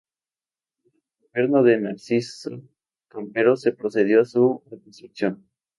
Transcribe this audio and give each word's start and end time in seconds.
Durante 0.83 1.09
el 1.35 1.47
gobierno 1.49 1.61
de 1.61 1.77
Narciso 1.79 2.59
Campero 3.07 3.55
se 3.55 3.71
procedió 3.73 4.21
a 4.21 4.25
su 4.25 4.63
reconstrucción. 4.67 5.47